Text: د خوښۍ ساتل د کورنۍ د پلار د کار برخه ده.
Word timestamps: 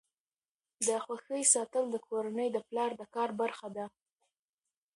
د 0.87 0.89
خوښۍ 1.03 1.43
ساتل 1.53 1.85
د 1.91 1.95
کورنۍ 2.07 2.47
د 2.53 2.57
پلار 2.67 2.91
د 2.99 3.01
کار 3.15 3.29
برخه 3.41 3.67
ده. 3.75 3.85